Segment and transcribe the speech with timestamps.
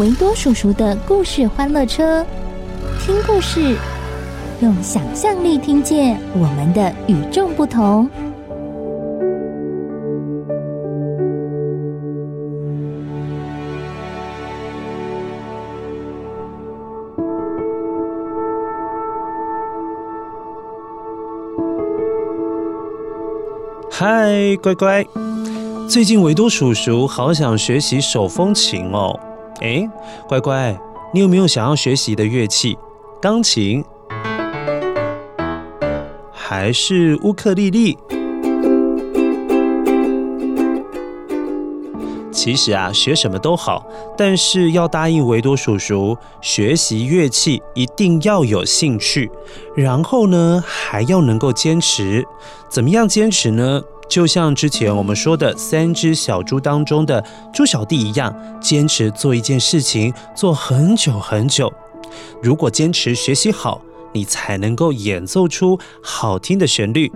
[0.00, 2.26] 维多叔叔的故事欢乐车，
[3.00, 3.76] 听故事，
[4.60, 8.10] 用想象力听见我们的与众不同。
[23.92, 25.06] 嗨，乖乖！
[25.88, 29.16] 最近维多叔叔好想学习手风琴哦。
[29.60, 29.88] 哎，
[30.28, 30.76] 乖乖，
[31.12, 32.76] 你有没有想要学习的乐器？
[33.20, 33.84] 钢琴，
[36.32, 37.96] 还是乌克丽丽？
[42.32, 43.86] 其实啊，学什么都好，
[44.18, 49.30] 但是要答应维多叔叔，学习乐器一定要有兴趣，
[49.74, 52.26] 然后呢，还要能够坚持。
[52.68, 53.82] 怎么样坚持呢？
[54.08, 61.72] 就像之前我们说的三只小猪当中的猪小弟一样，坚持做一件事情，做很久很久。
[62.42, 63.80] 如果坚持学习好，
[64.12, 67.10] 你才能够演奏出好听的旋律。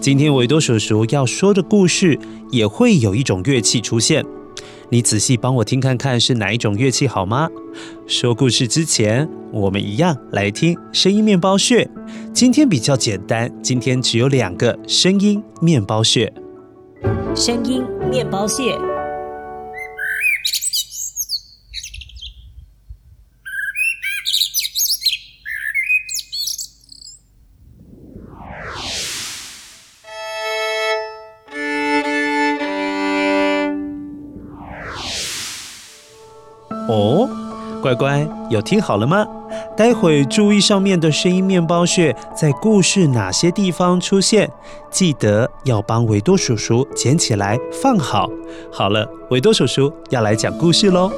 [0.00, 2.18] 今天维多叔叔要说的故事
[2.50, 4.24] 也会有一种乐器出现。
[4.88, 7.48] 你仔细帮我听看看是哪一种乐器好吗？
[8.06, 11.88] 说故事之前，我们一样来听声音面包屑。
[12.32, 16.32] 今天比较简单，今天只有两个声音面包屑。
[17.34, 18.78] 声音面包屑。
[36.96, 37.28] 哦，
[37.82, 39.26] 乖乖，有听好了吗？
[39.76, 44.50] 待会注意上面的声音面包屑在故事哪些地方出现，
[44.90, 48.30] 记得要帮维多叔叔捡起来放好。
[48.72, 51.10] 好了，维多叔叔要来讲故事喽。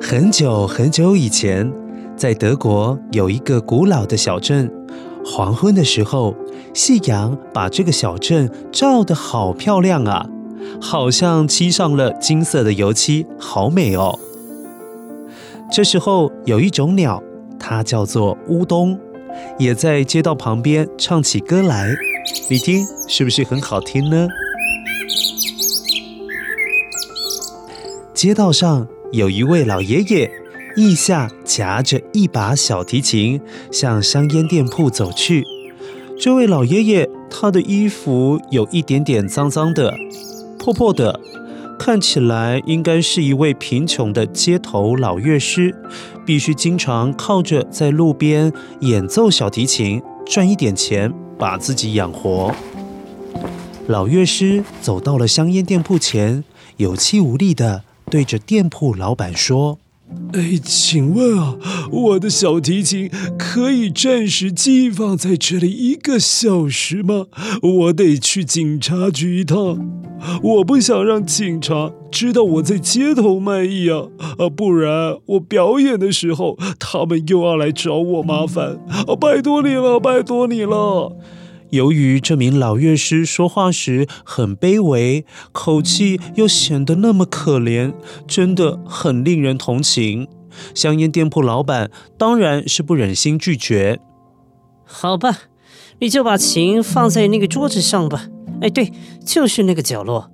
[0.00, 1.70] 很久很久以前，
[2.16, 4.72] 在德国有一个古老的小镇。
[5.28, 6.32] 黄昏的时候，
[6.74, 10.26] 夕阳把这个小镇照得好漂亮啊，
[10.80, 14.18] 好像漆上了金色的油漆，好美哦。
[15.70, 17.22] 这时候，有一种鸟，
[17.58, 18.98] 它叫做乌冬，
[19.58, 21.94] 也在街道旁边唱起歌来。
[22.50, 24.28] 你听，是不是很好听呢？
[28.14, 30.30] 街道上有一位老爷爷。
[30.76, 33.40] 腋下夹着一把小提琴，
[33.72, 35.42] 向香烟店铺走去。
[36.26, 39.94] 这位老爷爷，他的衣服有一点点脏脏的、
[40.58, 41.20] 破破的，
[41.78, 45.72] 看起来应该是一位贫穷的街头老乐师，
[46.26, 52.52] 必须经常靠着在路边演奏小提琴，赚一点钱，把自己养活。
[53.86, 56.42] 老乐师走到了香烟店铺前，
[56.78, 59.78] 有气无力地对着店铺老板说。
[60.32, 61.56] 哎，请问啊，
[61.90, 67.26] 我的小提琴可以暂时寄放在这里一个小时吗？
[67.62, 69.78] 我得去警察局一趟，
[70.42, 74.08] 我不想让警察知道我在街头卖艺啊，
[74.38, 79.16] 啊，不然我表演的时候他们又要来找我麻烦啊！
[79.20, 81.16] 拜托你了，拜托你了。
[81.70, 87.92] 由于这名老乐师说话时很卑微，口气又显得那么可怜，
[88.26, 90.28] 真的很令人同情。
[90.74, 94.00] 香烟店铺老板当然是不忍心拒绝。
[94.84, 95.36] 好吧，
[95.98, 98.28] 你就把琴放在那个桌子上吧。
[98.62, 98.92] 哎，对，
[99.24, 100.30] 就是那个角落。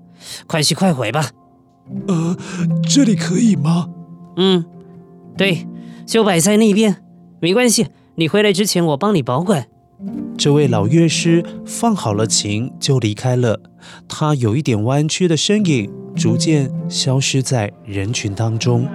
[0.46, 1.30] 快去快回吧。
[2.06, 2.36] 呃，
[2.88, 3.88] 这里可以吗？
[4.36, 4.64] 嗯，
[5.36, 5.66] 对，
[6.06, 7.02] 就摆在那边，
[7.40, 7.88] 没关系。
[8.14, 9.66] 你回来之前，我帮你保管。
[10.42, 13.60] 这位老乐师放好了琴就离开了，
[14.08, 18.88] 他有一点弯曲的身影逐渐消失在人群当中。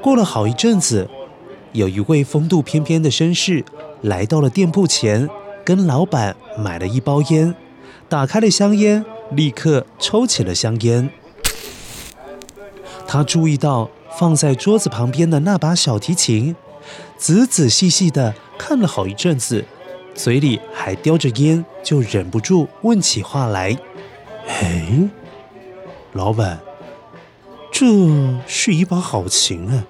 [0.00, 1.10] 过了好一阵子，
[1.72, 3.64] 有一位风度翩翩的绅士
[4.00, 5.28] 来到了店铺前，
[5.64, 7.52] 跟老板买了一包烟，
[8.08, 11.10] 打开了香烟，立刻抽起了香烟。
[13.08, 16.54] 他注意到放在桌子旁边的那把小提琴，
[17.18, 19.64] 仔仔细细的看了好一阵子，
[20.14, 23.74] 嘴里还叼着烟，就忍不住问起话来
[24.46, 25.08] ：“哎，
[26.12, 26.60] 老板，
[27.72, 27.86] 这
[28.46, 29.86] 是一把好琴啊，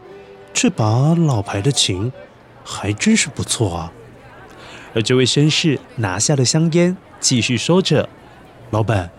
[0.55, 2.13] 这把老牌的琴
[2.65, 3.93] 还真是不错啊。”
[4.95, 8.09] 而这位绅士拿下了香烟，继续说着
[8.71, 9.11] ：“老板，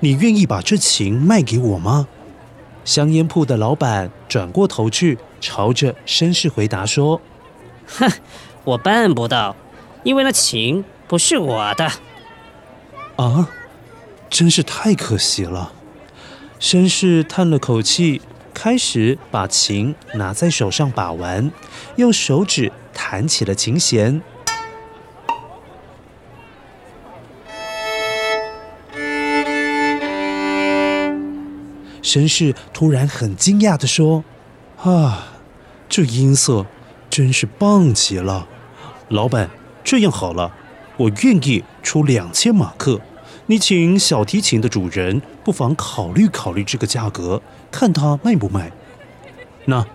[0.00, 2.08] 你愿意把这琴卖给我吗？”
[2.86, 7.20] 香烟铺的老板转过头去，朝着绅士回答说
[7.86, 8.10] ：“哼，
[8.64, 9.54] 我办不到，
[10.02, 11.90] 因为那琴不是我的。”
[13.16, 13.48] 啊，
[14.28, 15.72] 真是太可惜了。
[16.58, 18.22] 绅士叹了口气，
[18.54, 21.50] 开始把琴拿在手上把玩，
[21.96, 24.22] 用手指弹起了琴弦。
[32.02, 34.24] 绅士突然很惊讶地说
[34.82, 35.26] ：“啊，
[35.88, 36.66] 这音色
[37.10, 38.46] 真是棒极了！
[39.14, 39.48] 老板，
[39.84, 40.52] 这样好了，
[40.96, 43.00] 我愿意出两千马克，
[43.46, 47.40] 你请小提琴的主人不妨考虑考虑这个价格，
[47.70, 48.72] 看他卖不卖。
[49.66, 49.86] 那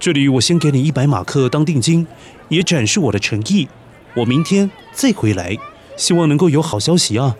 [0.00, 2.06] 这里我先给你一百马克当定金，
[2.48, 3.68] 也展示我的诚意。
[4.14, 5.58] 我明天再回来，
[5.98, 7.36] 希望能够有好消息啊！”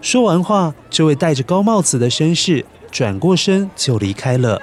[0.00, 2.64] 说完话，这位戴着高帽子的绅士。
[2.90, 4.62] 转过身就离开了。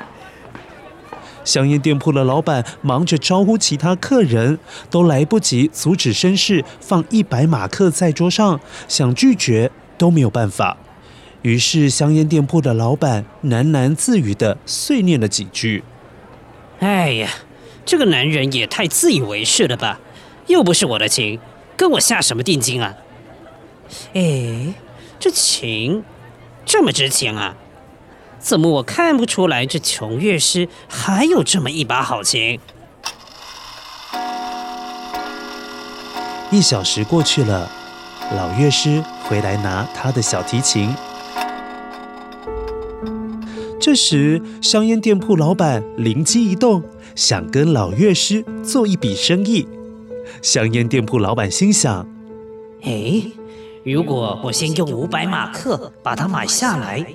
[1.44, 4.60] 香烟店铺的老板忙着招呼其他客人，
[4.90, 10.78] 都来不及阻止绅士放一百马克在桌上，想拒绝都没有办法。
[11.42, 15.84] 于是香烟店铺的老板喃喃自语地碎念了几句
[16.80, 17.30] ：“哎呀，
[17.84, 20.00] 这个男人也太自以为是了吧！
[20.46, 21.40] 又不是我的琴，
[21.76, 22.96] 跟我下什么定金啊？
[24.14, 24.76] 哎，
[25.20, 26.04] 这琴
[26.64, 27.56] 这么值钱啊！”
[28.42, 29.66] 怎么我看不出来？
[29.66, 32.60] 这穷乐师还有这么一把好琴。
[36.50, 37.70] 一小时过去了，
[38.36, 40.94] 老乐师回来拿他的小提琴。
[43.80, 46.84] 这时，香烟店铺老板灵机一动，
[47.16, 49.68] 想跟老乐师做一笔生意。
[50.42, 52.06] 香烟店铺老板心想：
[52.84, 53.24] 哎，
[53.86, 57.06] 如果我先用五百马克把它买下来。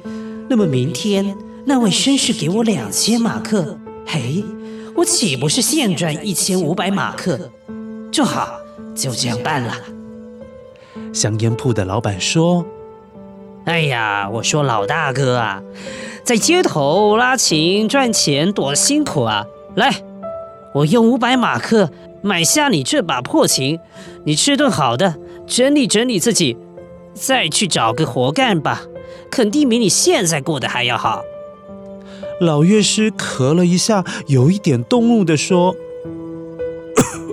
[0.48, 3.76] 那么明天那位绅士给我两千马克，
[4.06, 4.44] 嘿，
[4.94, 7.50] 我岂不是现赚一千五百马克？
[8.12, 8.60] 就好，
[8.94, 9.76] 就这样办了。
[11.12, 12.64] 香烟铺的老板说
[13.66, 15.60] ：“哎呀，我说老大哥啊，
[16.22, 19.44] 在街头拉琴赚钱多辛苦啊！
[19.74, 20.02] 来，
[20.74, 21.90] 我用五百马克
[22.22, 23.80] 买下你这把破琴，
[24.24, 25.16] 你吃顿好的，
[25.48, 26.56] 整理整理自己，
[27.12, 28.84] 再去找个活干吧。”
[29.30, 31.22] 肯定比你现在过得还要好。
[32.40, 35.74] 老乐师咳了一下，有一点动怒地说：“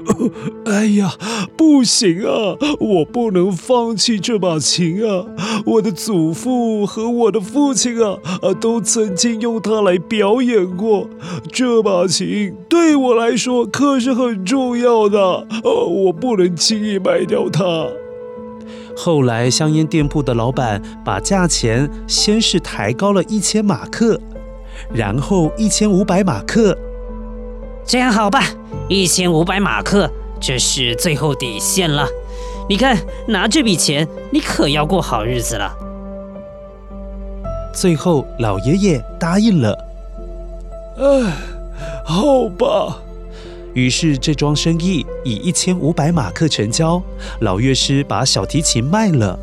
[0.66, 1.16] 哎呀，
[1.58, 2.56] 不行啊！
[2.80, 5.26] 我不能放弃这把琴啊！
[5.66, 11.10] 我的祖父和我的父亲啊，啊，都曾经用它来表演过。
[11.52, 15.20] 这把琴对我来说可是很重要的，
[15.64, 17.88] 呃，我不能轻易卖掉它。”
[18.96, 24.20] 后来，香烟店铺的老板把价钱先是抬高了一千马克，
[24.94, 26.78] 然后一千五百马克。
[27.86, 28.44] 这样好吧，
[28.88, 30.10] 一千五百马克，
[30.40, 32.08] 这是最后底线了。
[32.70, 32.98] 你看，
[33.28, 35.76] 拿这笔钱，你可要过好日子了。
[37.74, 39.78] 最后，老爷爷答应了。
[40.98, 41.34] 哎，
[42.06, 43.03] 好吧。
[43.74, 47.02] 于是这桩生意以一千五百马克成交，
[47.42, 49.38] 老乐师把小提琴卖了。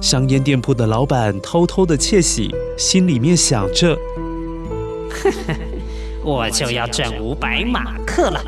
[0.00, 3.96] 香烟店铺的老板偷偷的窃喜，心里面想着：“，
[6.22, 8.42] 我就要赚五百马克了，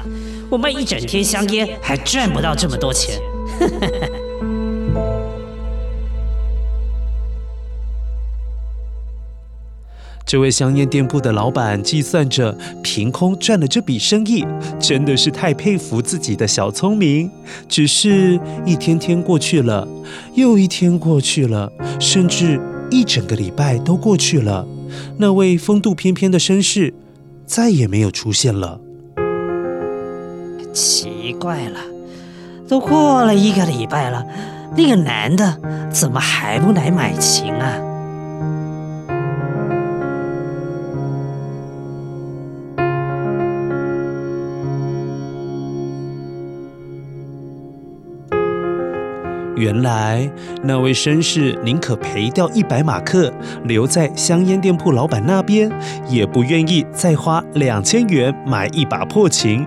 [0.50, 3.18] 我卖一整天香烟还赚不到这么多钱。”。
[10.26, 12.52] 这位香烟店铺的老板计算着，
[12.82, 14.44] 凭空赚了这笔生意，
[14.80, 17.30] 真的是太佩服自己的小聪明。
[17.68, 19.86] 只是，一天天过去了，
[20.34, 24.66] 又一天过去了，甚至一整个礼拜都过去了，
[25.18, 26.92] 那位风度翩翩的绅士
[27.46, 28.80] 再也没有出现了。
[30.72, 31.78] 奇怪了，
[32.66, 34.26] 都过了一个礼拜了，
[34.76, 35.60] 那个男的
[35.92, 37.80] 怎么还不来买琴啊？
[49.56, 50.30] 原来
[50.62, 53.32] 那位绅士宁可赔掉一百马克，
[53.64, 55.70] 留在香烟店铺老板那边，
[56.08, 59.66] 也不愿意再花两千元买一把破琴，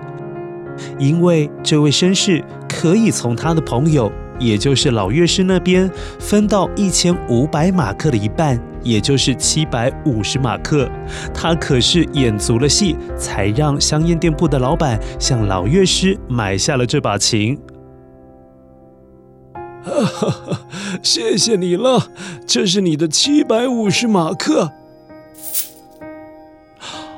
[0.98, 10.88] 因为这位绅士可以从他的朋友，也就是老乐师那边分到一千五百马克的一半，也就是七百五十马克。
[11.34, 17.58] 他可是演足了戏，才让香烟店铺的老板向老乐师买下了这把琴。
[21.02, 22.08] 谢谢你了，
[22.46, 24.72] 这是你的七百五十马克。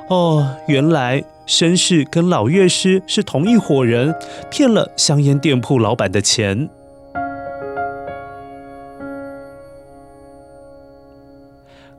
[0.09, 4.13] 哦，原来绅士跟老乐师是同一伙人，
[4.51, 6.69] 骗了香烟店铺老板的钱。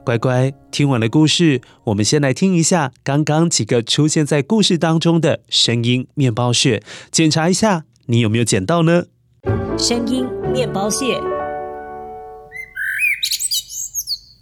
[0.05, 9.05] 乖乖，听完了故事，我们先来听一下刚刚几个出现在故事当中的声音面包屑，检查一下你有没有捡到呢？
[9.77, 11.19] 声音面包屑。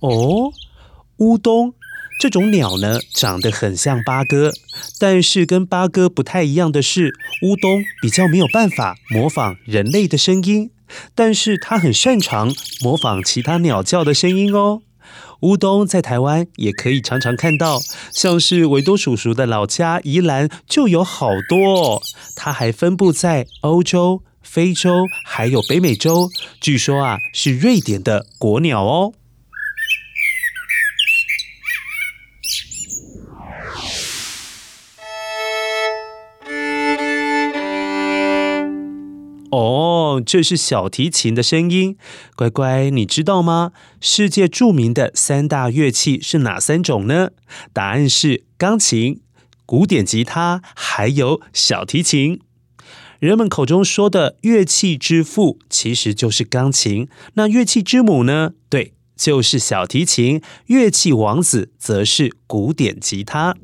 [0.01, 0.53] 哦，
[1.17, 1.73] 乌冬
[2.21, 4.53] 这种鸟呢，长得很像八哥，
[5.01, 10.71] 但是跟八哥不太一样的是，乌冬比较没有办法模仿人类的声音，
[11.15, 14.83] 但是它很擅长模仿其他鸟叫的声音哦。
[15.41, 17.81] 乌冬在台湾也可以常常看到，
[18.13, 22.03] 像是维多叔叔的老家宜兰就有好多哦。
[22.37, 24.23] 它还分布在欧洲。
[24.53, 26.29] 非洲还有北美洲，
[26.61, 29.15] 据说啊是瑞典的国鸟哦。
[39.51, 41.97] 哦，这是小提琴的声音。
[42.37, 43.73] 乖乖，你知道吗？
[44.03, 47.31] 世界著名的三大乐器是哪三种呢？
[47.73, 49.23] 答案是钢琴、
[49.65, 52.41] 古典吉他，还有小提琴。
[53.23, 58.55] 人们口中说的乐器之父其实就是钢琴，那乐器之母呢？
[58.69, 60.43] 对，就是小提琴。
[60.67, 63.55] 乐器王子则是古典吉他。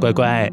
[0.00, 0.50] 乖乖，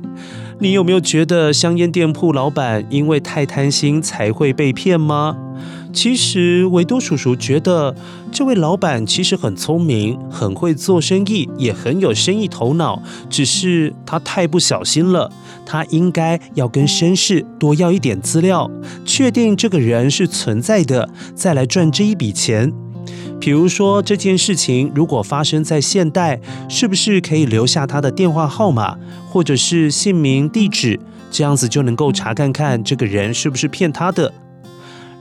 [0.60, 5.49] 你有没有觉得香烟店铺老板因为太贪心才会被骗吗？
[6.02, 7.94] 其实维多叔叔觉得
[8.32, 13.04] 这位老板其实很聪明，很会做生意，也很有生意头脑。
[13.30, 15.30] 只是他太不小心了，
[15.66, 18.72] 他应该要跟绅士多要一点资料，
[19.04, 22.72] 确定这个人是存在的，再来赚这一笔钱。
[23.42, 26.40] 比如说这件事情如果发生在现代，
[26.70, 28.98] 是不是可以留下他的电话号码，
[29.30, 30.98] 或者是姓名、地址，
[31.30, 34.34] 这样子就能够查看看这个人是不是骗他的。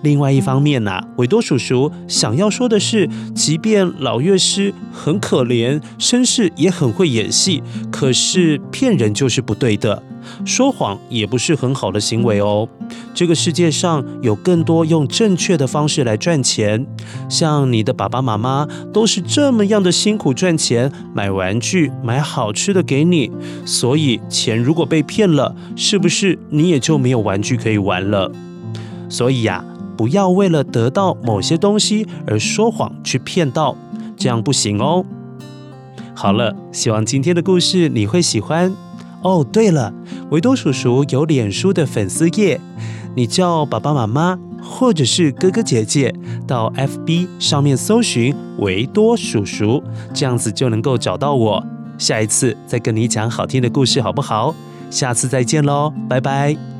[0.03, 10.01] 另外一方面呐、维多叔叔想要说的是，即便老乐师很可怜，绅士也很会演戏，可是骗人就是不对的，
[10.45, 12.69] 说谎也不是很好的行为哦。
[13.13, 16.87] 这个世界上有更多用正确的方式来赚钱，
[17.29, 23.33] 像你的爸爸妈妈都是这么样的辛苦赚钱，买玩具、买好吃的给你，
[23.65, 28.31] 所以钱如果被骗了，是不是你也就没有玩具可以玩了？
[29.09, 29.65] 所以呀。
[29.99, 33.77] 不要为了得到某些东西而说谎去骗到，
[34.17, 35.05] 这样不行哦。
[36.15, 38.73] 好了，希望今天的故事你会喜欢
[39.23, 39.45] 哦。
[39.53, 39.93] 对了，
[40.31, 42.61] 维多叔叔有脸书的粉丝页，
[43.17, 46.15] 你叫爸爸妈妈或者是哥哥姐姐
[46.47, 49.83] 到 FB 上面搜寻维多叔叔，
[50.15, 51.65] 这样子就能够找到我。
[51.99, 54.55] 下一次再跟你讲好听的故事，好不好？
[54.91, 56.78] 下次再见喽，拜拜。